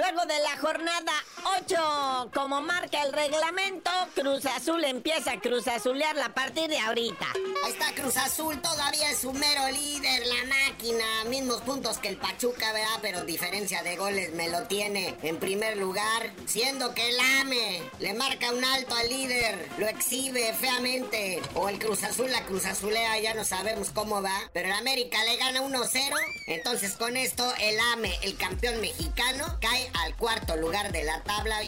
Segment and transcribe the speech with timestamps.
[0.00, 1.12] Luego de la jornada
[1.60, 7.26] 8, como marca el reglamento, Cruz Azul empieza a Cruz Azulear a partir de ahorita.
[7.64, 11.04] Ahí está Cruz Azul, todavía es su mero líder, la máquina.
[11.28, 12.98] Mismos puntos que el Pachuca, ¿verdad?
[13.02, 16.32] Pero diferencia de goles me lo tiene en primer lugar.
[16.46, 21.40] Siendo que el AME le marca un alto al líder, lo exhibe feamente.
[21.54, 24.38] O el Cruz Azul, la Cruz Azulea, ya no sabemos cómo va.
[24.52, 26.16] Pero el América le gana 1-0.
[26.46, 31.22] Entonces con esto el AME, el campeón mexicano, cae al cuarto lugar de la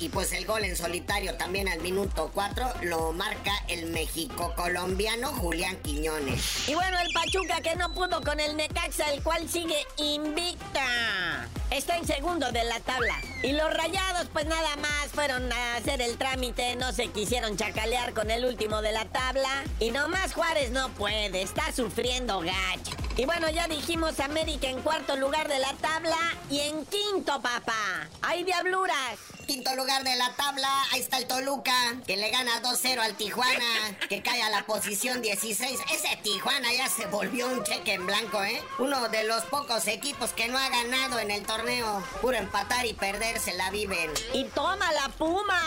[0.00, 5.28] Y pues el gol en solitario también al minuto 4 lo marca el México colombiano
[5.32, 6.68] Julián Quiñones.
[6.68, 11.48] Y bueno, el Pachuca que no pudo con el Necaxa, el cual sigue invicta.
[11.70, 13.20] Está en segundo de la tabla.
[13.42, 18.14] Y los rayados, pues nada más fueron a hacer el trámite, no se quisieron chacalear
[18.14, 19.64] con el último de la tabla.
[19.80, 22.97] Y nomás Juárez no puede, está sufriendo gacho.
[23.18, 26.16] Y bueno, ya dijimos América en cuarto lugar de la tabla
[26.48, 28.08] y en quinto, papá.
[28.22, 29.18] ¡Hay diabluras!
[29.44, 31.74] Quinto lugar de la tabla, ahí está el Toluca,
[32.06, 35.80] que le gana 2-0 al Tijuana, que cae a la posición 16.
[35.92, 38.62] Ese Tijuana ya se volvió un cheque en blanco, ¿eh?
[38.78, 42.04] Uno de los pocos equipos que no ha ganado en el torneo.
[42.20, 44.12] Puro empatar y perder se la viven.
[44.32, 45.60] Y toma la Puma.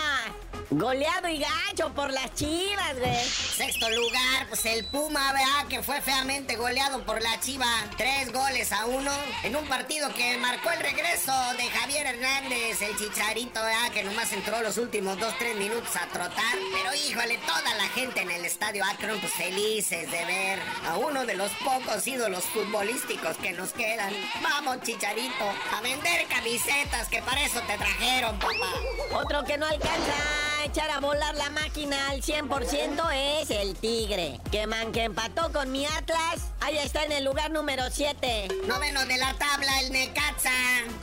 [0.74, 3.26] Goleado y gacho por las chivas, güey.
[3.26, 7.68] Sexto lugar, pues el Puma, vea, que fue feamente goleado por la chiva.
[7.98, 9.12] Tres goles a uno
[9.44, 14.32] en un partido que marcó el regreso de Javier Hernández, el chicharito, vea, que nomás
[14.32, 16.58] entró los últimos dos, tres minutos a trotar.
[16.72, 21.26] Pero híjole, toda la gente en el estadio Akron, pues felices de ver a uno
[21.26, 24.14] de los pocos ídolos futbolísticos que nos quedan.
[24.42, 25.44] Vamos, chicharito,
[25.76, 28.74] a vender camisetas, que para eso te trajeron, papá.
[29.12, 34.40] Otro que no alcanza echar a volar la máquina al 100% es el Tigre.
[34.52, 38.48] Que man que empató con mi Atlas, ahí está en el lugar número 7.
[38.68, 40.50] Noveno de la tabla, el Necaxa,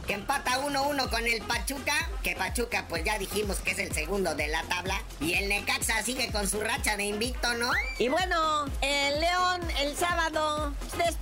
[0.06, 2.08] que empata 1-1 con el Pachuca.
[2.22, 5.02] Que Pachuca, pues ya dijimos que es el segundo de la tabla.
[5.20, 7.70] Y el Necaxa sigue con su racha de invicto, ¿no?
[7.98, 11.17] Y bueno, el León el sábado despachó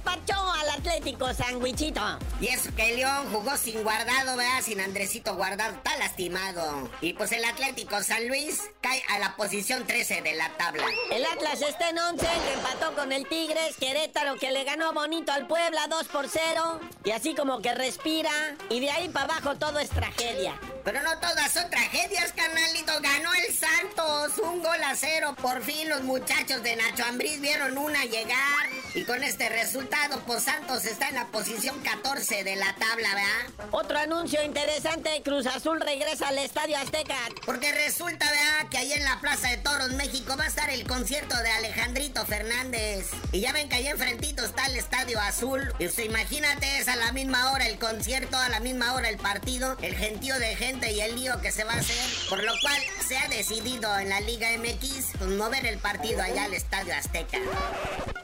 [1.06, 2.00] Sandwichito.
[2.41, 6.91] Y eso que el León jugó sin guardado, vea, sin Andresito guardado, está lastimado.
[7.00, 10.84] Y pues el Atlético San Luis cae a la posición 13 de la tabla.
[11.12, 15.31] El Atlas está en 11, que empató con el Tigres, Querétaro que le ganó bonito
[15.31, 16.81] al Puebla 2 por 0.
[17.05, 18.56] Y así como que respira.
[18.69, 20.59] Y de ahí para abajo todo es tragedia.
[20.84, 22.93] Pero no todas son tragedias, carnalito.
[23.00, 25.37] Ganó el Santos, un gol a cero.
[25.41, 28.66] Por fin los muchachos de Nacho Ambriz vieron una llegar.
[28.97, 33.69] Y con este resultado, pues Santos está en la posición 14 de la tabla, ¿verdad?
[33.71, 37.19] Otro anuncio interesante, Cruz Azul regresa al Estadio Azteca.
[37.45, 38.71] Porque resulta, ¿verdad?
[38.71, 42.25] Que ahí en la Plaza de Toros, México, va a estar el concierto de Alejandrito
[42.25, 43.11] Fernández.
[43.33, 45.75] Y ya ven que ahí enfrentito está el Estadio Azul.
[45.79, 49.19] Y usted imagínate, es a la misma hora el concierto, a la misma hora el
[49.19, 52.53] partido, el gentío de gente y el lío que se va a hacer, por lo
[52.62, 57.37] cual se ha decidido en la Liga MX mover el partido allá al Estadio Azteca.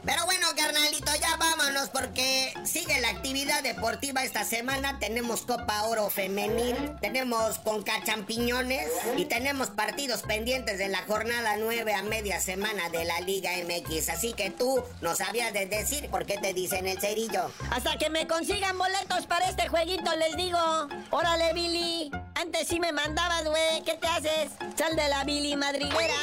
[0.05, 4.99] Pero bueno, carnalito, ya vámonos porque sigue la actividad deportiva esta semana.
[4.99, 11.93] Tenemos Copa Oro Femenil, tenemos Conca Champiñones y tenemos partidos pendientes de la jornada 9
[11.93, 14.09] a media semana de la Liga MX.
[14.09, 17.49] Así que tú no sabías de decir por qué te dicen el cerillo.
[17.71, 20.59] Hasta que me consigan boletos para este jueguito, les digo.
[21.11, 22.11] Órale, Billy.
[22.35, 23.83] Antes sí me mandabas, güey.
[23.85, 24.51] ¿Qué te haces?
[24.77, 26.13] Sal de la Billy madriguera.